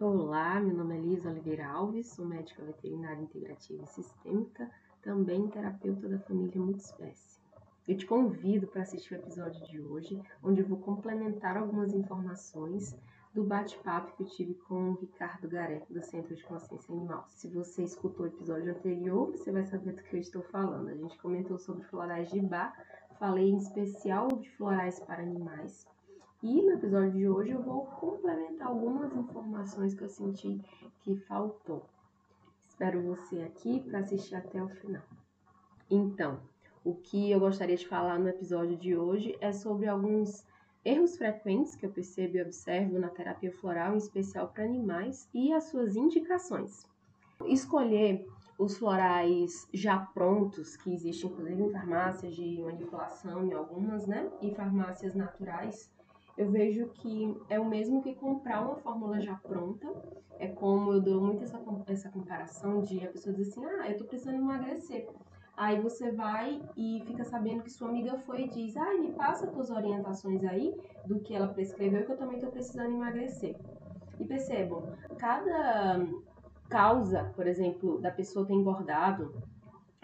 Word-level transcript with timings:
Olá, 0.00 0.60
meu 0.60 0.76
nome 0.76 0.94
é 0.94 0.98
Elisa 0.98 1.28
Oliveira 1.28 1.66
Alves, 1.66 2.06
sou 2.06 2.24
médica 2.24 2.64
veterinária 2.64 3.20
integrativa 3.20 3.82
e 3.82 3.86
sistêmica, 3.88 4.70
também 5.02 5.48
terapeuta 5.48 6.08
da 6.08 6.20
família 6.20 6.62
multiespécie. 6.62 7.40
Eu 7.88 7.96
te 7.96 8.06
convido 8.06 8.68
para 8.68 8.82
assistir 8.82 9.14
o 9.14 9.16
episódio 9.16 9.60
de 9.66 9.80
hoje, 9.80 10.22
onde 10.40 10.60
eu 10.60 10.68
vou 10.68 10.78
complementar 10.78 11.56
algumas 11.56 11.92
informações 11.92 12.96
do 13.34 13.42
bate-papo 13.42 14.16
que 14.16 14.22
eu 14.22 14.28
tive 14.28 14.54
com 14.54 14.90
o 14.90 14.94
Ricardo 14.94 15.48
Gareto, 15.48 15.92
do 15.92 16.00
Centro 16.00 16.36
de 16.36 16.44
Consciência 16.44 16.94
Animal. 16.94 17.24
Se 17.26 17.48
você 17.48 17.82
escutou 17.82 18.24
o 18.24 18.28
episódio 18.28 18.70
anterior, 18.70 19.32
você 19.32 19.50
vai 19.50 19.64
saber 19.64 19.94
do 19.94 20.02
que 20.04 20.14
eu 20.14 20.20
estou 20.20 20.42
falando. 20.42 20.90
A 20.90 20.94
gente 20.94 21.18
comentou 21.18 21.58
sobre 21.58 21.82
florais 21.82 22.30
de 22.30 22.38
bar, 22.40 22.72
falei 23.18 23.50
em 23.50 23.56
especial 23.56 24.28
de 24.28 24.48
florais 24.50 25.00
para 25.00 25.24
animais. 25.24 25.88
E 26.40 26.62
no 26.62 26.74
episódio 26.74 27.10
de 27.10 27.28
hoje 27.28 27.50
eu 27.50 27.60
vou 27.60 27.84
complementar 27.86 28.68
algumas 28.68 29.12
informações 29.12 29.92
que 29.92 30.04
eu 30.04 30.08
senti 30.08 30.60
que 31.00 31.16
faltou. 31.16 31.84
Espero 32.60 33.02
você 33.02 33.42
aqui 33.42 33.80
para 33.80 33.98
assistir 33.98 34.36
até 34.36 34.62
o 34.62 34.68
final. 34.68 35.02
Então, 35.90 36.38
o 36.84 36.94
que 36.94 37.28
eu 37.28 37.40
gostaria 37.40 37.76
de 37.76 37.88
falar 37.88 38.20
no 38.20 38.28
episódio 38.28 38.76
de 38.76 38.96
hoje 38.96 39.36
é 39.40 39.52
sobre 39.52 39.88
alguns 39.88 40.46
erros 40.84 41.16
frequentes 41.16 41.74
que 41.74 41.84
eu 41.84 41.90
percebo 41.90 42.36
e 42.36 42.42
observo 42.42 43.00
na 43.00 43.08
terapia 43.08 43.50
floral, 43.50 43.94
em 43.94 43.98
especial 43.98 44.46
para 44.46 44.62
animais, 44.62 45.28
e 45.34 45.52
as 45.52 45.64
suas 45.64 45.96
indicações. 45.96 46.86
Escolher 47.46 48.24
os 48.56 48.78
florais 48.78 49.66
já 49.74 49.98
prontos, 49.98 50.76
que 50.76 50.94
existem 50.94 51.30
inclusive 51.30 51.64
em 51.64 51.72
farmácias 51.72 52.36
de 52.36 52.60
manipulação, 52.60 53.44
em 53.44 53.52
algumas, 53.52 54.06
né? 54.06 54.30
E 54.40 54.54
farmácias 54.54 55.16
naturais, 55.16 55.90
eu 56.38 56.48
vejo 56.48 56.86
que 56.90 57.36
é 57.50 57.58
o 57.58 57.64
mesmo 57.64 58.00
que 58.00 58.14
comprar 58.14 58.62
uma 58.62 58.76
fórmula 58.76 59.20
já 59.20 59.34
pronta. 59.34 59.92
É 60.38 60.46
como 60.46 60.92
eu 60.92 61.00
dou 61.00 61.20
muito 61.20 61.42
essa, 61.42 61.60
essa 61.88 62.08
comparação 62.10 62.80
de 62.80 63.04
a 63.04 63.10
pessoa 63.10 63.34
diz 63.34 63.48
assim: 63.48 63.66
ah, 63.66 63.90
eu 63.90 63.98
tô 63.98 64.04
precisando 64.04 64.36
emagrecer. 64.36 65.08
Aí 65.56 65.80
você 65.80 66.12
vai 66.12 66.62
e 66.76 67.02
fica 67.04 67.24
sabendo 67.24 67.64
que 67.64 67.70
sua 67.70 67.88
amiga 67.88 68.16
foi 68.18 68.42
e 68.42 68.48
diz: 68.48 68.76
ah, 68.76 68.94
me 68.94 69.12
passa 69.14 69.50
suas 69.50 69.68
orientações 69.68 70.44
aí 70.44 70.72
do 71.04 71.18
que 71.18 71.34
ela 71.34 71.48
prescreveu, 71.48 72.06
que 72.06 72.12
eu 72.12 72.16
também 72.16 72.38
tô 72.38 72.46
precisando 72.46 72.94
emagrecer. 72.94 73.56
E 74.20 74.24
percebam, 74.24 74.84
cada 75.18 76.06
causa, 76.68 77.32
por 77.34 77.48
exemplo, 77.48 78.00
da 78.00 78.12
pessoa 78.12 78.46
ter 78.46 78.54
engordado, 78.54 79.34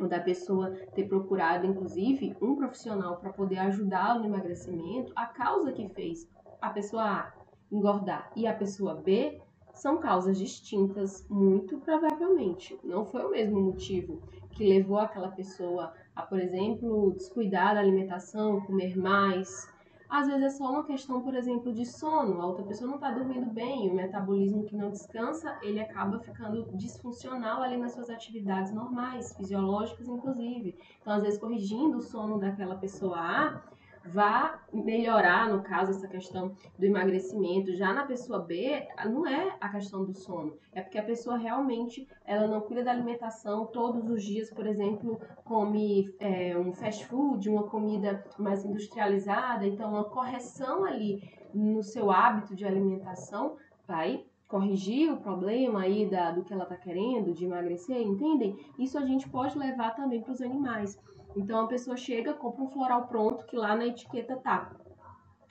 ou 0.01 0.09
da 0.09 0.21
pessoa 0.21 0.71
ter 0.95 1.05
procurado, 1.05 1.67
inclusive, 1.67 2.37
um 2.41 2.57
profissional 2.57 3.17
para 3.17 3.33
poder 3.33 3.59
ajudá-lo 3.59 4.21
no 4.21 4.27
emagrecimento, 4.27 5.13
a 5.15 5.27
causa 5.27 5.73
que 5.73 5.89
fez 5.89 6.29
a 6.61 6.71
pessoa 6.71 7.05
A 7.05 7.33
engordar 7.71 8.31
e 8.37 8.47
a 8.47 8.55
pessoa 8.55 8.95
B 8.95 9.41
são 9.73 9.99
causas 9.99 10.39
distintas, 10.39 11.27
muito 11.29 11.79
provavelmente. 11.79 12.79
Não 12.85 13.05
foi 13.05 13.25
o 13.25 13.31
mesmo 13.31 13.61
motivo 13.61 14.23
que 14.53 14.65
levou 14.65 14.99
aquela 14.99 15.31
pessoa 15.31 15.93
a, 16.15 16.23
por 16.23 16.39
exemplo, 16.39 17.13
descuidar 17.17 17.75
da 17.75 17.81
alimentação, 17.81 18.61
comer 18.61 18.97
mais, 18.97 19.69
às 20.15 20.29
vezes 20.29 20.45
é 20.45 20.51
só 20.51 20.71
uma 20.71 20.85
questão, 20.85 21.21
por 21.21 21.35
exemplo, 21.35 21.73
de 21.73 21.85
sono. 21.85 22.41
A 22.41 22.47
outra 22.47 22.65
pessoa 22.65 22.87
não 22.87 22.95
está 22.95 23.11
dormindo 23.11 23.51
bem, 23.51 23.91
o 23.91 23.95
metabolismo 23.95 24.63
que 24.63 24.77
não 24.77 24.89
descansa, 24.89 25.59
ele 25.61 25.81
acaba 25.81 26.21
ficando 26.21 26.71
disfuncional 26.77 27.61
ali 27.61 27.77
nas 27.77 27.95
suas 27.95 28.09
atividades 28.09 28.73
normais, 28.73 29.35
fisiológicas 29.35 30.07
inclusive. 30.07 30.77
Então, 31.01 31.15
às 31.15 31.25
vezes, 31.25 31.41
corrigindo 31.41 31.97
o 31.97 32.01
sono 32.01 32.39
daquela 32.39 32.77
pessoa 32.77 33.19
A, 33.19 33.63
vá 34.07 34.61
melhorar, 34.73 35.49
no 35.49 35.63
caso, 35.63 35.91
essa 35.91 36.09
questão 36.09 36.55
do 36.79 36.85
emagrecimento. 36.85 37.75
Já 37.75 37.93
na 37.93 38.05
pessoa 38.05 38.39
B, 38.39 38.87
não 39.07 39.27
é 39.27 39.57
a 39.61 39.69
questão 39.69 40.05
do 40.05 40.13
sono, 40.13 40.57
é 40.73 40.83
porque 40.83 40.99
a 40.99 41.03
pessoa 41.03 41.37
realmente 41.37 42.07
ela 42.25 42.47
não 42.47 42.61
cuida 42.61 42.85
da 42.85 42.91
alimentação 42.91 43.67
todos 43.67 44.09
os 44.11 44.23
dias, 44.23 44.51
por 44.51 44.67
exemplo, 44.67 45.21
come 45.45 46.15
é, 46.19 46.57
um 46.57 46.73
fast 46.73 47.07
food, 47.07 47.49
uma 47.49 47.65
comida 47.65 48.25
mais 48.39 48.65
industrializada, 48.65 49.67
então 49.67 49.91
uma 49.91 50.05
correção 50.05 50.85
ali 50.85 51.23
no 51.53 51.83
seu 51.83 52.11
hábito 52.11 52.55
de 52.55 52.65
alimentação 52.65 53.57
vai 53.87 54.25
corrigir 54.49 55.13
o 55.13 55.17
problema 55.17 55.83
aí 55.83 56.09
da, 56.09 56.31
do 56.31 56.45
que 56.45 56.53
ela 56.53 56.65
está 56.65 56.77
querendo, 56.77 57.33
de 57.33 57.45
emagrecer, 57.45 58.01
entendem? 58.01 58.57
Isso 58.79 58.99
a 58.99 59.05
gente 59.05 59.29
pode 59.29 59.59
levar 59.59 59.97
também 59.97 60.21
para 60.21 60.33
os 60.33 60.41
animais. 60.41 60.97
Então 61.37 61.61
a 61.61 61.69
pessoa 61.69 61.97
chega, 61.97 62.33
compra 62.35 62.65
um 62.65 62.71
floral 62.71 63.07
pronto 63.07 63.45
que 63.47 63.57
lá 63.57 63.75
na 63.77 63.87
etiqueta 63.87 64.37
tá. 64.37 64.75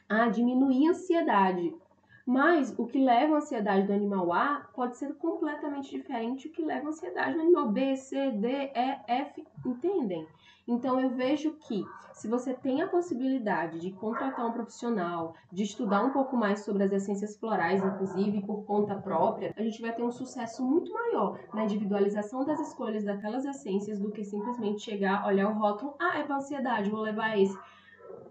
Ah, 0.09 0.29
diminuir 0.29 0.87
a 0.87 0.91
ansiedade. 0.91 1.75
Mas 2.25 2.73
o 2.77 2.85
que 2.85 3.03
leva 3.03 3.35
a 3.35 3.37
ansiedade 3.37 3.85
do 3.85 3.93
animal 3.93 4.31
A 4.31 4.65
pode 4.73 4.95
ser 4.95 5.13
completamente 5.15 5.91
diferente 5.91 6.47
do 6.47 6.53
que 6.53 6.63
leva 6.63 6.87
a 6.87 6.89
ansiedade 6.89 7.35
do 7.35 7.41
animal 7.41 7.69
B, 7.69 7.97
C, 7.97 8.31
D, 8.31 8.47
E, 8.47 8.99
F, 9.07 9.45
entendem? 9.65 10.25
Então 10.65 10.97
eu 10.99 11.09
vejo 11.09 11.51
que 11.67 11.83
se 12.13 12.27
você 12.29 12.53
tem 12.53 12.81
a 12.81 12.87
possibilidade 12.87 13.79
de 13.81 13.91
contratar 13.91 14.45
um 14.45 14.53
profissional, 14.53 15.35
de 15.51 15.63
estudar 15.63 16.01
um 16.01 16.11
pouco 16.11 16.37
mais 16.37 16.63
sobre 16.63 16.83
as 16.83 16.93
essências 16.93 17.35
florais, 17.35 17.83
inclusive 17.83 18.41
por 18.43 18.63
conta 18.63 18.95
própria, 18.95 19.53
a 19.57 19.61
gente 19.61 19.81
vai 19.81 19.93
ter 19.93 20.03
um 20.03 20.11
sucesso 20.11 20.63
muito 20.63 20.93
maior 20.93 21.37
na 21.53 21.65
individualização 21.65 22.45
das 22.45 22.59
escolhas 22.61 23.03
daquelas 23.03 23.43
essências 23.43 23.99
do 23.99 24.11
que 24.11 24.23
simplesmente 24.23 24.81
chegar, 24.81 25.27
olhar 25.27 25.49
o 25.49 25.59
rótulo, 25.59 25.95
ah, 25.99 26.19
é 26.19 26.23
para 26.23 26.37
ansiedade, 26.37 26.89
vou 26.89 27.01
levar 27.01 27.37
esse. 27.37 27.57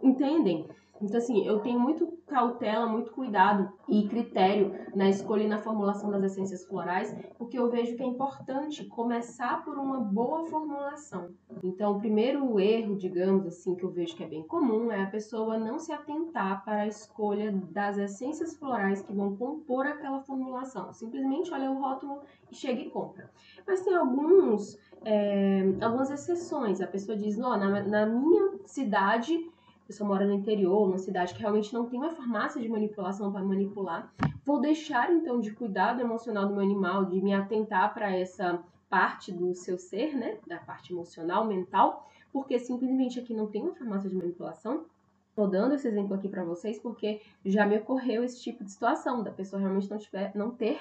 Entendem? 0.02 0.66
Então, 1.02 1.18
assim, 1.18 1.44
eu 1.44 1.58
tenho 1.58 1.78
muito 1.78 2.11
cautela, 2.26 2.86
muito 2.86 3.10
cuidado 3.12 3.72
e 3.88 4.08
critério 4.08 4.72
na 4.94 5.08
escolha 5.08 5.42
e 5.42 5.48
na 5.48 5.58
formulação 5.58 6.10
das 6.10 6.22
essências 6.24 6.64
florais, 6.64 7.14
porque 7.36 7.58
eu 7.58 7.70
vejo 7.70 7.96
que 7.96 8.02
é 8.02 8.06
importante 8.06 8.84
começar 8.86 9.64
por 9.64 9.78
uma 9.78 10.00
boa 10.00 10.44
formulação. 10.46 11.30
Então, 11.62 11.92
o 11.92 12.00
primeiro 12.00 12.58
erro, 12.58 12.96
digamos 12.96 13.46
assim, 13.46 13.74
que 13.74 13.84
eu 13.84 13.90
vejo 13.90 14.16
que 14.16 14.24
é 14.24 14.28
bem 14.28 14.42
comum 14.42 14.90
é 14.90 15.02
a 15.02 15.10
pessoa 15.10 15.58
não 15.58 15.78
se 15.78 15.92
atentar 15.92 16.64
para 16.64 16.82
a 16.82 16.86
escolha 16.86 17.52
das 17.70 17.98
essências 17.98 18.56
florais 18.56 19.02
que 19.02 19.12
vão 19.12 19.36
compor 19.36 19.86
aquela 19.86 20.20
formulação. 20.20 20.92
Simplesmente 20.92 21.52
olha 21.52 21.70
o 21.70 21.80
rótulo 21.80 22.20
e 22.50 22.54
chega 22.54 22.80
e 22.80 22.90
compra. 22.90 23.30
Mas 23.66 23.82
tem 23.82 23.94
alguns, 23.94 24.78
é, 25.04 25.62
algumas 25.80 26.10
exceções. 26.10 26.80
A 26.80 26.86
pessoa 26.86 27.16
diz, 27.16 27.36
na, 27.36 27.82
na 27.82 28.06
minha 28.06 28.58
cidade 28.64 29.51
pessoa 29.92 30.08
mora 30.08 30.26
no 30.26 30.32
interior, 30.32 30.86
numa 30.86 30.96
cidade 30.96 31.34
que 31.34 31.40
realmente 31.40 31.72
não 31.74 31.86
tem 31.86 32.00
uma 32.00 32.12
farmácia 32.12 32.60
de 32.60 32.68
manipulação 32.68 33.30
para 33.30 33.44
manipular, 33.44 34.10
vou 34.42 34.58
deixar 34.58 35.12
então 35.12 35.38
de 35.38 35.52
cuidado 35.52 36.00
emocional 36.00 36.48
do 36.48 36.54
meu 36.54 36.62
animal, 36.62 37.04
de 37.04 37.20
me 37.20 37.34
atentar 37.34 37.92
para 37.92 38.10
essa 38.10 38.64
parte 38.88 39.30
do 39.30 39.54
seu 39.54 39.76
ser, 39.78 40.16
né, 40.16 40.38
da 40.46 40.56
parte 40.56 40.94
emocional, 40.94 41.44
mental, 41.44 42.08
porque 42.32 42.58
simplesmente 42.58 43.20
aqui 43.20 43.34
não 43.34 43.46
tem 43.46 43.62
uma 43.62 43.74
farmácia 43.74 44.08
de 44.08 44.16
manipulação. 44.16 44.86
Estou 45.28 45.46
dando 45.46 45.74
esse 45.74 45.86
exemplo 45.86 46.14
aqui 46.14 46.28
para 46.28 46.44
vocês 46.44 46.78
porque 46.78 47.20
já 47.44 47.66
me 47.66 47.76
ocorreu 47.76 48.24
esse 48.24 48.40
tipo 48.42 48.64
de 48.64 48.70
situação 48.70 49.22
da 49.22 49.30
pessoa 49.30 49.60
realmente 49.60 49.90
não 49.90 49.98
tiver, 49.98 50.32
não 50.34 50.50
ter 50.50 50.80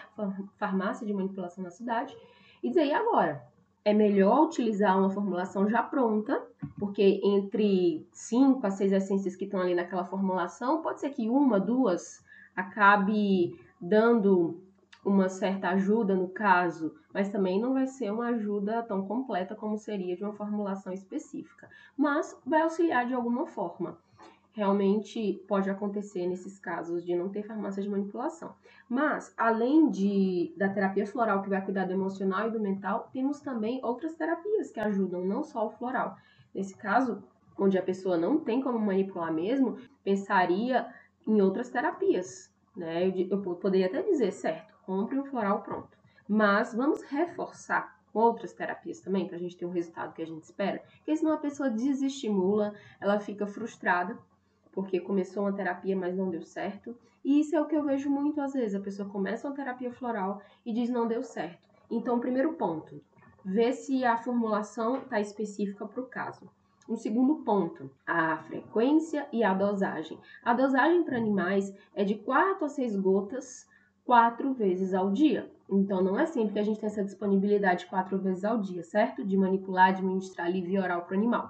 farmácia 0.56 1.06
de 1.06 1.14
manipulação 1.14 1.64
na 1.64 1.70
cidade 1.70 2.16
e 2.64 2.70
dizer 2.70 2.86
e 2.86 2.94
agora 2.94 3.46
é 3.84 3.94
melhor 3.94 4.46
utilizar 4.46 4.98
uma 4.98 5.10
formulação 5.10 5.70
já 5.70 5.82
pronta, 5.82 6.42
porque 6.78 7.20
entre 7.24 8.08
5 8.12 8.66
a 8.66 8.70
6 8.70 8.92
essências 8.92 9.36
que 9.36 9.46
estão 9.46 9.60
ali 9.60 9.74
naquela 9.74 10.06
formulação, 10.06 10.82
pode 10.82 11.00
ser 11.00 11.10
que 11.10 11.30
uma, 11.30 11.60
duas 11.60 12.24
acabe 12.56 13.60
dando 13.80 14.62
uma 15.04 15.30
certa 15.30 15.70
ajuda 15.70 16.16
no 16.16 16.28
caso, 16.28 16.94
mas 17.12 17.30
também 17.30 17.60
não 17.60 17.74
vai 17.74 17.88
ser 17.88 18.12
uma 18.12 18.28
ajuda 18.28 18.84
tão 18.84 19.08
completa 19.08 19.56
como 19.56 19.78
seria 19.78 20.16
de 20.16 20.24
uma 20.24 20.34
formulação 20.34 20.94
específica, 20.94 21.68
mas 21.98 22.40
vai 22.46 22.62
auxiliar 22.62 23.08
de 23.08 23.14
alguma 23.16 23.48
forma 23.48 23.98
realmente 24.54 25.42
pode 25.48 25.70
acontecer 25.70 26.28
nesses 26.28 26.60
casos 26.60 27.06
de 27.06 27.16
não 27.16 27.30
ter 27.30 27.44
farmácia 27.44 27.82
de 27.82 27.90
manipulação. 27.90 28.54
Mas, 28.90 29.34
além 29.38 29.90
de, 29.90 30.54
da 30.58 30.70
terapia 30.70 31.08
floral, 31.08 31.42
que 31.42 31.50
vai 31.50 31.64
cuidar 31.64 31.86
do 31.86 31.94
emocional 31.94 32.48
e 32.48 32.52
do 32.52 32.60
mental, 32.60 33.10
temos 33.14 33.40
também 33.40 33.80
outras 33.84 34.14
terapias 34.16 34.72
que 34.72 34.80
ajudam, 34.80 35.26
não 35.26 35.44
só 35.44 35.66
o 35.66 35.72
floral. 35.72 36.18
Nesse 36.54 36.76
caso, 36.76 37.24
onde 37.58 37.78
a 37.78 37.84
pessoa 37.84 38.18
não 38.18 38.38
tem 38.38 38.62
como 38.62 38.78
manipular 38.80 39.34
mesmo, 39.34 39.78
pensaria 40.04 40.88
em 41.26 41.42
outras 41.42 41.70
terapias. 41.70 42.52
Né? 42.76 43.08
Eu, 43.08 43.42
eu 43.46 43.56
poderia 43.56 43.88
até 43.88 44.02
dizer, 44.02 44.32
certo, 44.32 44.74
compre 44.86 45.18
um 45.18 45.26
floral 45.26 45.62
pronto. 45.62 45.98
Mas 46.28 46.74
vamos 46.74 47.02
reforçar 47.04 47.98
outras 48.14 48.52
terapias 48.52 49.00
também, 49.00 49.26
para 49.26 49.38
a 49.38 49.40
gente 49.40 49.56
ter 49.56 49.66
o 49.66 49.70
resultado 49.70 50.14
que 50.14 50.22
a 50.22 50.28
gente 50.28 50.44
espera, 50.44 50.84
porque 50.98 51.16
senão 51.16 51.34
a 51.34 51.38
pessoa 51.38 51.70
desestimula, 51.70 52.74
ela 53.00 53.20
fica 53.20 53.48
frustrada 53.48 54.18
porque 54.72 55.00
começou 55.00 55.44
uma 55.44 55.54
terapia, 55.54 55.96
mas 55.96 56.16
não 56.16 56.30
deu 56.30 56.44
certo. 56.44 56.96
E 57.24 57.40
isso 57.40 57.56
é 57.56 57.62
o 57.62 57.66
que 57.66 57.76
eu 57.76 57.84
vejo 57.84 58.10
muito 58.10 58.42
às 58.42 58.54
vezes. 58.54 58.76
A 58.76 58.80
pessoa 58.80 59.08
começa 59.10 59.48
uma 59.48 59.56
terapia 59.56 59.92
floral 59.92 60.42
e 60.66 60.74
diz 60.74 60.90
não 60.90 61.08
deu 61.08 61.24
certo. 61.24 61.70
Então, 61.90 62.20
primeiro 62.20 62.54
ponto, 62.54 63.02
ver 63.44 63.74
se 63.74 64.06
a 64.06 64.18
formulação 64.18 64.98
está 64.98 65.20
específica 65.20 65.86
para 65.86 66.02
o 66.02 66.08
caso. 66.08 66.50
Um 66.90 66.96
segundo 66.96 67.44
ponto, 67.44 67.90
a 68.06 68.38
frequência 68.38 69.28
e 69.32 69.44
a 69.44 69.54
dosagem. 69.54 70.18
A 70.44 70.54
dosagem 70.54 71.04
para 71.04 71.18
animais 71.18 71.74
é 71.94 72.04
de 72.04 72.16
4 72.16 72.66
a 72.66 72.70
6 72.70 72.96
gotas 72.98 73.68
quatro 74.04 74.54
vezes 74.54 74.94
ao 74.94 75.12
dia. 75.12 75.50
Então, 75.70 76.04
não 76.04 76.20
é 76.20 76.26
sempre 76.26 76.54
que 76.54 76.60
a 76.60 76.64
gente 76.64 76.80
tem 76.80 76.88
essa 76.88 77.04
disponibilidade 77.04 77.86
quatro 77.86 78.18
vezes 78.18 78.44
ao 78.44 78.58
dia, 78.58 78.84
certo? 78.84 79.24
De 79.24 79.38
manipular, 79.38 79.90
administrar 79.90 80.48
alívio 80.48 80.82
oral 80.82 81.04
para 81.04 81.16
o 81.16 81.18
animal. 81.18 81.50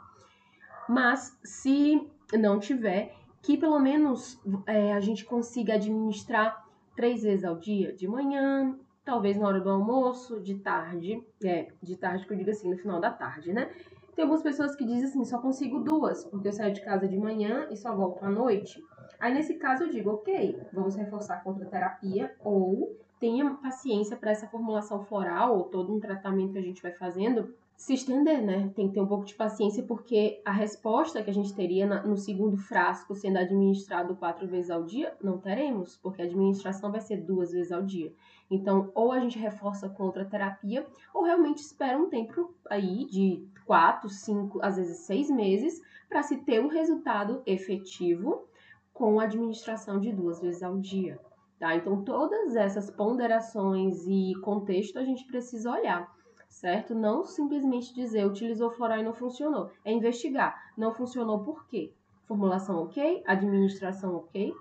Mas, 0.88 1.40
se 1.44 2.08
não 2.38 2.60
tiver, 2.60 3.14
que 3.42 3.58
pelo 3.58 3.80
menos 3.80 4.40
é, 4.68 4.94
a 4.94 5.00
gente 5.00 5.26
consiga 5.26 5.76
administrar 5.76 6.66
três 6.96 7.24
vezes 7.24 7.44
ao 7.44 7.58
dia, 7.58 7.94
de 7.94 8.08
manhã, 8.08 8.78
talvez 9.04 9.38
na 9.38 9.48
hora 9.48 9.60
do 9.60 9.70
almoço, 9.70 10.40
de 10.40 10.56
tarde, 10.56 11.24
é, 11.44 11.68
de 11.82 11.96
tarde 11.98 12.26
que 12.26 12.34
eu 12.34 12.38
digo 12.38 12.50
assim, 12.50 12.70
no 12.70 12.78
final 12.78 13.00
da 13.00 13.12
tarde, 13.12 13.52
né? 13.52 13.72
Tem 14.16 14.24
algumas 14.24 14.44
pessoas 14.44 14.76
que 14.76 14.86
dizem 14.86 15.06
assim, 15.06 15.26
só 15.26 15.40
consigo 15.40 15.80
duas, 15.80 16.26
porque 16.26 16.48
eu 16.48 16.54
saio 16.54 16.74
de 16.74 16.82
casa 16.82 17.08
de 17.08 17.18
manhã 17.18 17.68
e 17.72 17.78
só 17.78 17.96
volto 17.96 18.24
à 18.24 18.30
noite. 18.30 18.84
Aí 19.20 19.34
nesse 19.34 19.56
caso 19.56 19.84
eu 19.84 19.90
digo, 19.90 20.12
ok, 20.12 20.60
vamos 20.74 20.96
reforçar 20.96 21.44
contra 21.44 21.66
terapia 21.66 22.36
ou 22.44 22.96
tenha 23.22 23.52
paciência 23.52 24.18
para 24.18 24.32
essa 24.32 24.48
formulação 24.48 25.06
floral 25.06 25.56
ou 25.56 25.66
todo 25.66 25.94
um 25.94 26.00
tratamento 26.00 26.54
que 26.54 26.58
a 26.58 26.64
gente 26.64 26.82
vai 26.82 26.92
fazendo 26.92 27.54
se 27.78 27.94
estender, 27.94 28.42
né? 28.42 28.72
Tem 28.76 28.88
que 28.88 28.96
ter 28.96 29.02
um 29.02 29.08
pouco 29.08 29.26
de 29.26 29.36
paciência, 29.36 29.84
porque 29.84 30.42
a 30.44 30.52
resposta 30.52 31.22
que 31.24 31.30
a 31.30 31.34
gente 31.34 31.54
teria 31.54 31.88
no 32.04 32.18
segundo 32.18 32.58
frasco 32.58 33.16
sendo 33.16 33.38
administrado 33.38 34.16
quatro 34.16 34.48
vezes 34.48 34.70
ao 34.72 34.84
dia, 34.84 35.16
não 35.22 35.38
teremos, 35.38 35.98
porque 35.98 36.22
a 36.22 36.26
administração 36.26 36.92
vai 36.92 37.02
ser 37.02 37.18
duas 37.18 37.52
vezes 37.52 37.72
ao 37.72 37.84
dia. 37.84 38.12
Então, 38.50 38.92
ou 38.94 39.12
a 39.12 39.20
gente 39.20 39.38
reforça 39.38 39.88
contra 39.88 40.24
a 40.24 40.28
terapia, 40.28 40.86
ou 41.14 41.24
realmente 41.24 41.60
espera 41.60 41.98
um 41.98 42.10
tempo 42.10 42.54
aí 42.70 43.06
de 43.06 43.48
quatro, 43.66 44.10
cinco, 44.10 44.60
às 44.64 44.78
vezes 44.78 44.98
seis 44.98 45.30
meses, 45.30 45.82
para 46.10 46.24
se 46.24 46.38
ter 46.38 46.60
um 46.60 46.68
resultado 46.68 47.42
efetivo 47.46 48.46
com 48.94 49.20
a 49.20 49.24
administração 49.24 50.00
de 50.00 50.12
duas 50.12 50.40
vezes 50.40 50.62
ao 50.62 50.78
dia. 50.78 51.20
Tá? 51.62 51.76
Então, 51.76 52.04
todas 52.04 52.56
essas 52.56 52.90
ponderações 52.90 54.08
e 54.08 54.34
contexto 54.42 54.98
a 54.98 55.04
gente 55.04 55.24
precisa 55.28 55.72
olhar 55.72 56.12
certo? 56.50 56.94
Não 56.94 57.24
simplesmente 57.24 57.94
dizer 57.94 58.26
utilizou 58.26 58.70
floral 58.72 59.00
e 59.00 59.04
não 59.04 59.14
funcionou. 59.14 59.72
É 59.86 59.92
investigar. 59.92 60.74
Não 60.76 60.92
funcionou 60.92 61.40
por 61.44 61.66
quê? 61.68 61.94
Formulação 62.28 62.84
ok, 62.84 63.24
administração 63.26 64.16
ok, 64.16 64.54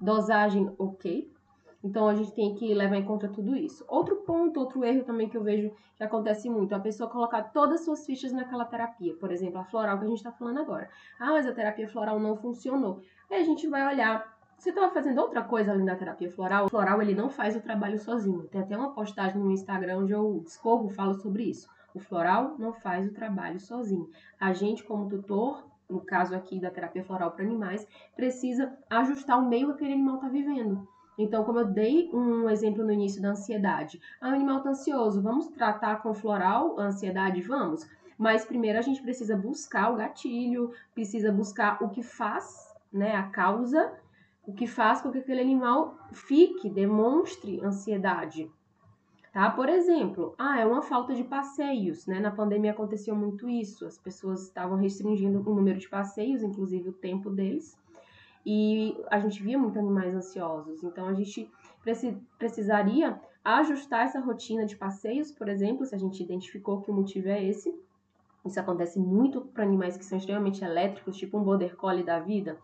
dosagem 0.00 0.74
ok. 0.78 1.30
Então 1.84 2.08
a 2.08 2.14
gente 2.14 2.32
tem 2.32 2.54
que 2.54 2.74
levar 2.74 2.96
em 2.96 3.04
conta 3.04 3.28
tudo 3.28 3.54
isso. 3.54 3.84
Outro 3.86 4.16
ponto, 4.16 4.58
outro 4.58 4.84
erro 4.84 5.04
também 5.04 5.28
que 5.28 5.36
eu 5.36 5.42
vejo 5.42 5.70
que 5.96 6.02
acontece 6.02 6.50
muito, 6.50 6.74
a 6.74 6.80
pessoa 6.80 7.08
colocar 7.08 7.42
todas 7.44 7.80
as 7.80 7.84
suas 7.84 8.04
fichas 8.04 8.32
naquela 8.32 8.64
terapia. 8.64 9.14
Por 9.14 9.30
exemplo, 9.30 9.58
a 9.58 9.64
floral 9.64 9.98
que 9.98 10.04
a 10.04 10.08
gente 10.08 10.18
está 10.18 10.32
falando 10.32 10.58
agora. 10.58 10.90
Ah, 11.18 11.30
mas 11.30 11.46
a 11.46 11.52
terapia 11.52 11.88
floral 11.88 12.18
não 12.18 12.36
funcionou. 12.36 13.00
Aí 13.30 13.40
a 13.40 13.44
gente 13.44 13.68
vai 13.68 13.86
olhar 13.86 14.35
você 14.58 14.70
estava 14.70 14.92
fazendo 14.92 15.20
outra 15.20 15.42
coisa 15.42 15.70
além 15.70 15.84
da 15.84 15.94
terapia 15.94 16.30
floral? 16.30 16.66
O 16.66 16.68
floral 16.68 17.00
ele 17.02 17.14
não 17.14 17.28
faz 17.28 17.54
o 17.54 17.60
trabalho 17.60 17.98
sozinho. 17.98 18.44
Tem 18.44 18.60
até 18.60 18.76
uma 18.76 18.92
postagem 18.92 19.40
no 19.40 19.50
Instagram 19.50 19.98
onde 19.98 20.12
eu 20.12 20.42
discorro, 20.44 20.88
falo 20.88 21.14
sobre 21.14 21.44
isso. 21.44 21.68
O 21.94 22.00
floral 22.00 22.56
não 22.58 22.72
faz 22.72 23.06
o 23.06 23.12
trabalho 23.12 23.60
sozinho. 23.60 24.10
A 24.40 24.52
gente, 24.52 24.82
como 24.82 25.08
tutor, 25.08 25.66
no 25.88 26.00
caso 26.00 26.34
aqui 26.34 26.60
da 26.60 26.70
terapia 26.70 27.04
floral 27.04 27.30
para 27.30 27.44
animais, 27.44 27.86
precisa 28.14 28.76
ajustar 28.90 29.38
o 29.38 29.48
meio 29.48 29.68
que 29.68 29.74
aquele 29.74 29.92
animal 29.92 30.16
está 30.16 30.28
vivendo. 30.28 30.86
Então, 31.18 31.44
como 31.44 31.60
eu 31.60 31.66
dei 31.66 32.10
um 32.12 32.50
exemplo 32.50 32.84
no 32.84 32.92
início 32.92 33.22
da 33.22 33.30
ansiedade, 33.30 34.00
ah, 34.20 34.30
o 34.30 34.34
animal 34.34 34.58
está 34.58 34.70
ansioso, 34.70 35.22
vamos 35.22 35.46
tratar 35.48 36.02
com 36.02 36.12
floral 36.12 36.78
a 36.78 36.84
ansiedade? 36.84 37.40
Vamos. 37.40 37.88
Mas 38.18 38.44
primeiro 38.44 38.78
a 38.78 38.82
gente 38.82 39.00
precisa 39.02 39.36
buscar 39.36 39.90
o 39.92 39.96
gatilho, 39.96 40.72
precisa 40.94 41.30
buscar 41.32 41.82
o 41.82 41.88
que 41.88 42.02
faz, 42.02 42.74
né, 42.92 43.14
a 43.14 43.24
causa 43.24 43.92
o 44.46 44.52
que 44.52 44.66
faz 44.66 45.00
com 45.00 45.10
que 45.10 45.18
aquele 45.18 45.40
animal 45.40 45.98
fique, 46.12 46.70
demonstre 46.70 47.60
ansiedade. 47.62 48.50
Tá? 49.32 49.50
Por 49.50 49.68
exemplo, 49.68 50.34
ah, 50.38 50.60
é 50.60 50.64
uma 50.64 50.80
falta 50.80 51.12
de 51.14 51.24
passeios, 51.24 52.06
né? 52.06 52.20
Na 52.20 52.30
pandemia 52.30 52.70
aconteceu 52.70 53.14
muito 53.14 53.50
isso, 53.50 53.84
as 53.84 53.98
pessoas 53.98 54.44
estavam 54.44 54.78
restringindo 54.78 55.40
o 55.40 55.54
número 55.54 55.78
de 55.78 55.88
passeios, 55.88 56.42
inclusive 56.42 56.88
o 56.88 56.92
tempo 56.92 57.28
deles, 57.28 57.76
e 58.46 58.96
a 59.10 59.18
gente 59.18 59.42
via 59.42 59.58
muitos 59.58 59.76
animais 59.76 60.14
ansiosos. 60.14 60.82
Então 60.82 61.06
a 61.06 61.12
gente 61.12 61.50
precisaria 62.38 63.20
ajustar 63.44 64.06
essa 64.06 64.20
rotina 64.20 64.64
de 64.64 64.76
passeios, 64.76 65.30
por 65.30 65.48
exemplo, 65.48 65.84
se 65.84 65.94
a 65.94 65.98
gente 65.98 66.22
identificou 66.22 66.80
que 66.80 66.90
o 66.90 66.94
motivo 66.94 67.28
é 67.28 67.44
esse. 67.44 67.74
Isso 68.44 68.58
acontece 68.58 68.98
muito 68.98 69.40
para 69.40 69.64
animais 69.64 69.96
que 69.96 70.04
são 70.04 70.16
extremamente 70.16 70.64
elétricos, 70.64 71.16
tipo 71.16 71.36
um 71.36 71.42
border 71.42 71.76
collie 71.76 72.04
da 72.04 72.20
vida 72.20 72.56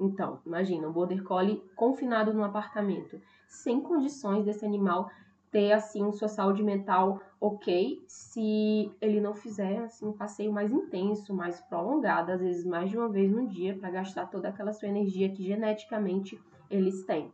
então, 0.00 0.40
imagina, 0.46 0.88
um 0.88 0.92
border 0.92 1.22
collie 1.22 1.62
confinado 1.76 2.32
num 2.32 2.42
apartamento, 2.42 3.20
sem 3.46 3.80
condições 3.80 4.44
desse 4.46 4.64
animal 4.64 5.10
ter 5.50 5.72
assim 5.72 6.10
sua 6.12 6.28
saúde 6.28 6.62
mental 6.62 7.20
ok 7.40 8.02
se 8.06 8.90
ele 9.00 9.20
não 9.20 9.34
fizer 9.34 9.78
assim 9.80 10.06
um 10.06 10.12
passeio 10.12 10.52
mais 10.52 10.72
intenso, 10.72 11.34
mais 11.34 11.60
prolongado, 11.62 12.32
às 12.32 12.40
vezes 12.40 12.64
mais 12.64 12.88
de 12.88 12.96
uma 12.96 13.08
vez 13.08 13.30
no 13.30 13.46
dia 13.46 13.76
para 13.76 13.90
gastar 13.90 14.26
toda 14.26 14.48
aquela 14.48 14.72
sua 14.72 14.88
energia 14.88 15.28
que 15.28 15.42
geneticamente 15.42 16.40
eles 16.70 17.04
têm. 17.04 17.30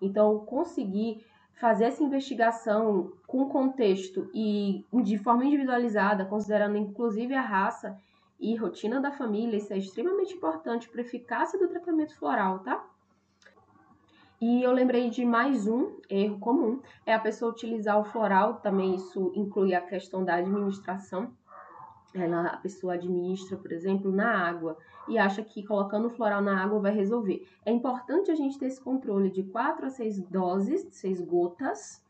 Então, 0.00 0.38
conseguir 0.40 1.24
fazer 1.52 1.86
essa 1.86 2.02
investigação 2.02 3.12
com 3.26 3.48
contexto 3.48 4.30
e 4.32 4.84
de 5.02 5.18
forma 5.18 5.44
individualizada, 5.44 6.24
considerando 6.24 6.76
inclusive 6.76 7.34
a 7.34 7.42
raça 7.42 7.98
e 8.38 8.54
rotina 8.56 9.00
da 9.00 9.10
família, 9.10 9.56
isso 9.56 9.72
é 9.72 9.78
extremamente 9.78 10.34
importante 10.34 10.88
para 10.88 11.00
a 11.00 11.04
eficácia 11.04 11.58
do 11.58 11.68
tratamento 11.68 12.16
floral, 12.16 12.60
tá? 12.60 12.84
E 14.40 14.62
eu 14.62 14.70
lembrei 14.70 15.10
de 15.10 15.24
mais 15.24 15.66
um 15.66 15.96
erro 16.08 16.38
comum, 16.38 16.80
é 17.04 17.12
a 17.12 17.18
pessoa 17.18 17.50
utilizar 17.50 17.98
o 17.98 18.04
floral, 18.04 18.60
também 18.60 18.94
isso 18.94 19.32
inclui 19.34 19.74
a 19.74 19.80
questão 19.80 20.24
da 20.24 20.36
administração. 20.36 21.32
Ela, 22.14 22.46
a 22.46 22.56
pessoa 22.56 22.94
administra, 22.94 23.56
por 23.56 23.72
exemplo, 23.72 24.12
na 24.12 24.48
água 24.48 24.78
e 25.08 25.18
acha 25.18 25.42
que 25.42 25.66
colocando 25.66 26.06
o 26.06 26.10
floral 26.10 26.40
na 26.40 26.62
água 26.62 26.78
vai 26.78 26.92
resolver. 26.92 27.46
É 27.66 27.72
importante 27.72 28.30
a 28.30 28.34
gente 28.34 28.58
ter 28.58 28.66
esse 28.66 28.80
controle 28.80 29.28
de 29.28 29.42
4 29.42 29.86
a 29.86 29.90
6 29.90 30.22
doses, 30.28 30.86
6 30.92 31.20
gotas, 31.22 32.02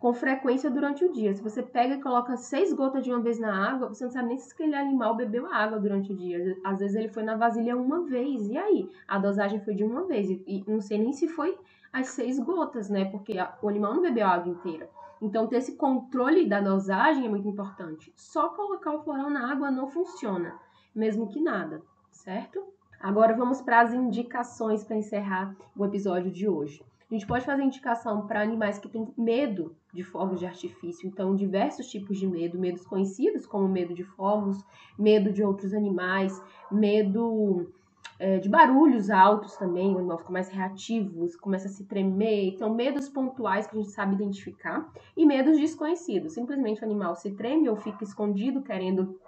com 0.00 0.14
frequência 0.14 0.70
durante 0.70 1.04
o 1.04 1.12
dia. 1.12 1.34
Se 1.34 1.42
você 1.42 1.62
pega 1.62 1.94
e 1.94 2.00
coloca 2.00 2.34
seis 2.34 2.72
gotas 2.72 3.04
de 3.04 3.10
uma 3.10 3.20
vez 3.20 3.38
na 3.38 3.70
água, 3.70 3.88
você 3.88 4.02
não 4.02 4.10
sabe 4.10 4.28
nem 4.28 4.38
se 4.38 4.50
aquele 4.50 4.74
animal 4.74 5.14
bebeu 5.14 5.46
água 5.52 5.78
durante 5.78 6.10
o 6.10 6.16
dia. 6.16 6.56
Às 6.64 6.78
vezes 6.78 6.96
ele 6.96 7.08
foi 7.08 7.22
na 7.22 7.36
vasilha 7.36 7.76
uma 7.76 8.02
vez, 8.06 8.48
e 8.48 8.56
aí? 8.56 8.88
A 9.06 9.18
dosagem 9.18 9.60
foi 9.60 9.74
de 9.74 9.84
uma 9.84 10.06
vez, 10.06 10.30
e 10.30 10.64
não 10.66 10.80
sei 10.80 10.96
nem 10.96 11.12
se 11.12 11.28
foi 11.28 11.56
as 11.92 12.08
seis 12.08 12.38
gotas, 12.38 12.88
né? 12.88 13.04
Porque 13.04 13.34
o 13.62 13.68
animal 13.68 13.94
não 13.94 14.00
bebeu 14.00 14.26
a 14.26 14.30
água 14.30 14.50
inteira. 14.50 14.88
Então, 15.20 15.46
ter 15.46 15.56
esse 15.56 15.76
controle 15.76 16.48
da 16.48 16.62
dosagem 16.62 17.26
é 17.26 17.28
muito 17.28 17.46
importante. 17.46 18.10
Só 18.16 18.48
colocar 18.48 18.92
o 18.92 19.02
floral 19.02 19.28
na 19.28 19.52
água 19.52 19.70
não 19.70 19.86
funciona, 19.86 20.54
mesmo 20.94 21.28
que 21.28 21.42
nada, 21.42 21.82
certo? 22.10 22.64
Agora 22.98 23.36
vamos 23.36 23.60
para 23.60 23.82
as 23.82 23.92
indicações 23.92 24.82
para 24.82 24.96
encerrar 24.96 25.54
o 25.76 25.84
episódio 25.84 26.30
de 26.30 26.48
hoje. 26.48 26.82
A 27.10 27.14
gente 27.14 27.26
pode 27.26 27.44
fazer 27.44 27.64
indicação 27.64 28.24
para 28.24 28.40
animais 28.40 28.78
que 28.78 28.88
têm 28.88 29.12
medo 29.18 29.74
de 29.92 30.04
fogos 30.04 30.38
de 30.38 30.46
artifício, 30.46 31.08
então 31.08 31.34
diversos 31.34 31.90
tipos 31.90 32.16
de 32.16 32.26
medo, 32.26 32.56
medos 32.56 32.86
conhecidos 32.86 33.46
como 33.46 33.66
medo 33.68 33.92
de 33.92 34.04
fogos, 34.04 34.64
medo 34.96 35.32
de 35.32 35.42
outros 35.42 35.74
animais, 35.74 36.40
medo 36.70 37.68
é, 38.16 38.38
de 38.38 38.48
barulhos 38.48 39.10
altos 39.10 39.56
também, 39.56 39.92
o 39.92 39.98
animal 39.98 40.18
fica 40.18 40.30
mais 40.30 40.48
reativo, 40.50 41.26
começa 41.40 41.66
a 41.66 41.70
se 41.70 41.84
tremer, 41.84 42.54
então 42.54 42.72
medos 42.72 43.08
pontuais 43.08 43.66
que 43.66 43.76
a 43.76 43.80
gente 43.80 43.90
sabe 43.90 44.14
identificar 44.14 44.88
e 45.16 45.26
medos 45.26 45.58
desconhecidos, 45.58 46.34
simplesmente 46.34 46.80
o 46.80 46.84
animal 46.84 47.16
se 47.16 47.32
treme 47.32 47.68
ou 47.68 47.74
fica 47.74 48.04
escondido 48.04 48.62
querendo 48.62 49.18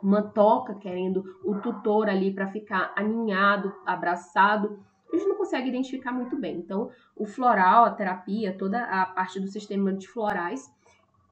uma 0.00 0.22
toca, 0.22 0.74
querendo 0.76 1.24
o 1.42 1.56
tutor 1.56 2.08
ali 2.08 2.32
para 2.32 2.46
ficar 2.46 2.92
aninhado, 2.94 3.74
abraçado 3.84 4.78
a 5.12 5.16
gente 5.16 5.28
não 5.28 5.36
consegue 5.36 5.68
identificar 5.68 6.12
muito 6.12 6.36
bem. 6.36 6.58
Então, 6.58 6.90
o 7.16 7.24
floral, 7.24 7.84
a 7.84 7.90
terapia, 7.90 8.56
toda 8.56 8.82
a 8.84 9.06
parte 9.06 9.38
do 9.38 9.46
sistema 9.46 9.92
de 9.92 10.08
florais, 10.08 10.72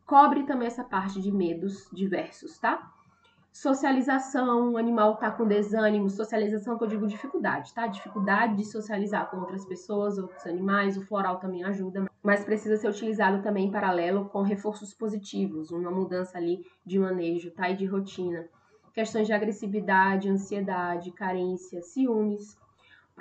cobre 0.06 0.44
também 0.44 0.66
essa 0.66 0.84
parte 0.84 1.20
de 1.20 1.32
medos 1.32 1.88
diversos, 1.92 2.58
tá? 2.58 2.90
Socialização, 3.52 4.72
o 4.72 4.78
animal 4.78 5.16
tá 5.16 5.30
com 5.30 5.46
desânimo, 5.46 6.08
socialização 6.08 6.78
que 6.78 6.84
eu 6.84 6.88
digo 6.88 7.06
dificuldade, 7.06 7.74
tá? 7.74 7.86
Dificuldade 7.86 8.56
de 8.56 8.64
socializar 8.64 9.30
com 9.30 9.36
outras 9.38 9.64
pessoas, 9.66 10.16
outros 10.16 10.46
animais, 10.46 10.96
o 10.96 11.04
floral 11.04 11.38
também 11.38 11.62
ajuda, 11.62 12.10
mas 12.22 12.44
precisa 12.44 12.78
ser 12.78 12.88
utilizado 12.88 13.42
também 13.42 13.66
em 13.66 13.70
paralelo 13.70 14.24
com 14.30 14.40
reforços 14.40 14.94
positivos, 14.94 15.70
uma 15.70 15.90
mudança 15.90 16.38
ali 16.38 16.64
de 16.84 16.98
manejo, 16.98 17.50
tá? 17.50 17.68
E 17.68 17.76
de 17.76 17.84
rotina. 17.84 18.48
Questões 18.94 19.26
de 19.26 19.34
agressividade, 19.34 20.30
ansiedade, 20.30 21.12
carência, 21.12 21.82
ciúmes, 21.82 22.56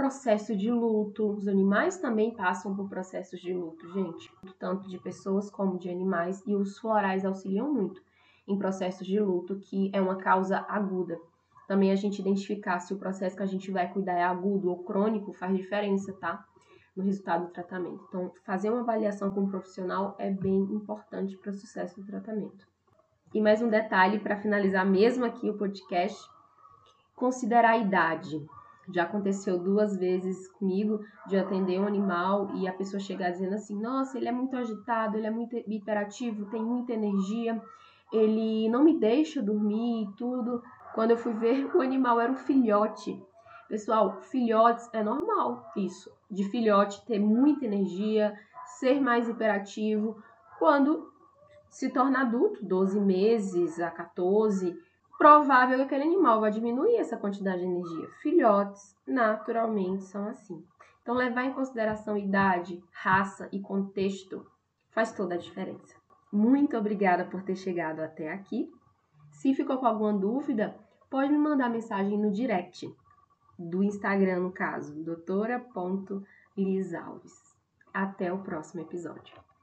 processo 0.01 0.57
de 0.57 0.71
luto. 0.71 1.29
Os 1.29 1.47
animais 1.47 1.99
também 1.99 2.31
passam 2.31 2.75
por 2.75 2.89
processos 2.89 3.39
de 3.39 3.53
luto, 3.53 3.87
gente, 3.93 4.31
tanto 4.57 4.89
de 4.89 4.97
pessoas 4.97 5.51
como 5.51 5.77
de 5.77 5.91
animais, 5.91 6.41
e 6.47 6.55
os 6.55 6.79
florais 6.79 7.23
auxiliam 7.23 7.71
muito 7.71 8.01
em 8.47 8.57
processos 8.57 9.05
de 9.05 9.19
luto, 9.19 9.59
que 9.59 9.91
é 9.93 10.01
uma 10.01 10.15
causa 10.15 10.65
aguda. 10.67 11.19
Também 11.67 11.91
a 11.91 11.95
gente 11.95 12.19
identificar 12.19 12.79
se 12.79 12.95
o 12.95 12.97
processo 12.97 13.37
que 13.37 13.43
a 13.43 13.45
gente 13.45 13.69
vai 13.69 13.93
cuidar 13.93 14.13
é 14.13 14.23
agudo 14.23 14.71
ou 14.71 14.83
crônico 14.83 15.33
faz 15.33 15.55
diferença, 15.55 16.11
tá? 16.13 16.43
no 16.95 17.03
resultado 17.03 17.45
do 17.45 17.53
tratamento. 17.53 18.03
Então, 18.09 18.33
fazer 18.43 18.71
uma 18.71 18.81
avaliação 18.81 19.29
com 19.29 19.41
um 19.41 19.49
profissional 19.49 20.15
é 20.17 20.31
bem 20.31 20.63
importante 20.73 21.37
para 21.37 21.51
o 21.51 21.53
sucesso 21.53 22.01
do 22.01 22.07
tratamento. 22.07 22.67
E 23.33 23.39
mais 23.39 23.61
um 23.61 23.69
detalhe 23.69 24.19
para 24.19 24.35
finalizar 24.35 24.85
mesmo 24.85 25.23
aqui 25.23 25.49
o 25.49 25.57
podcast, 25.57 26.19
considerar 27.15 27.69
a 27.69 27.77
idade. 27.77 28.45
Já 28.93 29.03
aconteceu 29.03 29.57
duas 29.57 29.95
vezes 29.95 30.47
comigo 30.53 30.99
de 31.27 31.37
atender 31.37 31.79
um 31.79 31.87
animal 31.87 32.55
e 32.55 32.67
a 32.67 32.73
pessoa 32.73 32.99
chegar 32.99 33.31
dizendo 33.31 33.55
assim: 33.55 33.79
"Nossa, 33.79 34.17
ele 34.17 34.27
é 34.27 34.31
muito 34.31 34.55
agitado, 34.55 35.17
ele 35.17 35.27
é 35.27 35.31
muito 35.31 35.55
hiperativo, 35.55 36.49
tem 36.49 36.61
muita 36.63 36.93
energia, 36.93 37.61
ele 38.11 38.67
não 38.69 38.83
me 38.83 38.99
deixa 38.99 39.41
dormir 39.41 40.03
e 40.03 40.15
tudo". 40.17 40.61
Quando 40.93 41.11
eu 41.11 41.17
fui 41.17 41.33
ver, 41.33 41.65
o 41.75 41.81
animal 41.81 42.19
era 42.19 42.31
um 42.31 42.37
filhote. 42.37 43.21
Pessoal, 43.69 44.19
filhotes 44.23 44.89
é 44.93 45.01
normal 45.01 45.71
isso, 45.77 46.11
de 46.29 46.43
filhote 46.43 47.05
ter 47.05 47.19
muita 47.19 47.65
energia, 47.65 48.37
ser 48.79 48.99
mais 48.99 49.29
hiperativo. 49.29 50.21
Quando 50.59 51.09
se 51.69 51.89
torna 51.89 52.21
adulto, 52.21 52.65
12 52.65 52.99
meses 52.99 53.79
a 53.79 53.89
14, 53.89 54.77
provável 55.21 55.77
que 55.77 55.83
aquele 55.83 56.05
animal 56.05 56.41
vai 56.41 56.49
diminuir 56.49 56.95
essa 56.95 57.15
quantidade 57.15 57.59
de 57.59 57.67
energia. 57.67 58.09
Filhotes, 58.23 58.97
naturalmente, 59.05 60.05
são 60.05 60.27
assim. 60.27 60.65
Então, 61.03 61.13
levar 61.13 61.43
em 61.43 61.53
consideração 61.53 62.17
idade, 62.17 62.83
raça 62.91 63.47
e 63.51 63.59
contexto 63.59 64.43
faz 64.89 65.13
toda 65.13 65.35
a 65.35 65.37
diferença. 65.37 65.95
Muito 66.31 66.75
obrigada 66.75 67.23
por 67.23 67.43
ter 67.43 67.55
chegado 67.55 67.99
até 67.99 68.33
aqui. 68.33 68.67
Se 69.29 69.53
ficou 69.53 69.77
com 69.77 69.85
alguma 69.85 70.11
dúvida, 70.11 70.75
pode 71.07 71.31
me 71.31 71.37
mandar 71.37 71.69
mensagem 71.69 72.17
no 72.17 72.31
direct 72.31 72.91
do 73.59 73.83
Instagram, 73.83 74.39
no 74.39 74.51
caso, 74.51 75.03
doutora.lisalves. 75.03 77.59
Até 77.93 78.33
o 78.33 78.39
próximo 78.39 78.81
episódio. 78.81 79.50